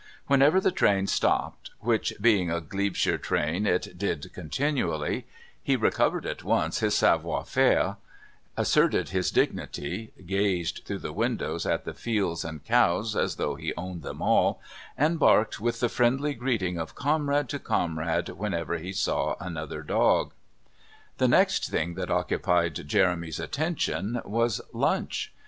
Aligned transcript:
Whenever 0.25 0.59
the 0.59 0.71
train 0.71 1.05
stopped 1.05 1.69
(which, 1.79 2.11
being 2.19 2.49
a 2.49 2.59
Glebeshire 2.59 3.19
train, 3.19 3.67
it 3.67 3.99
did 3.99 4.33
continually), 4.33 5.27
he 5.61 5.75
recovered 5.75 6.25
at 6.25 6.43
once 6.43 6.79
his 6.79 6.95
savoir 6.95 7.45
faire, 7.45 7.97
asserted 8.57 9.09
his 9.09 9.29
dignity, 9.29 10.11
gazed 10.25 10.81
through 10.85 10.97
the 10.97 11.13
windows 11.13 11.67
at 11.67 11.85
the 11.85 11.93
fields 11.93 12.43
and 12.43 12.65
cows 12.65 13.15
as 13.15 13.35
though 13.35 13.53
he 13.53 13.75
owned 13.77 14.01
them 14.01 14.23
all, 14.23 14.59
and 14.97 15.19
barked 15.19 15.59
with 15.61 15.79
the 15.81 15.87
friendly 15.87 16.33
greeting 16.33 16.79
of 16.79 16.95
comrade 16.95 17.47
to 17.49 17.59
comrade 17.59 18.29
whenever 18.29 18.79
he 18.79 18.91
saw 18.93 19.35
another 19.39 19.83
dog. 19.83 20.33
The 21.19 21.27
next 21.27 21.69
thing 21.69 21.93
that 21.93 22.09
occupied 22.09 22.87
Jeremy's 22.87 23.39
attention 23.39 24.19
was 24.25 24.61
lunch. 24.73 25.31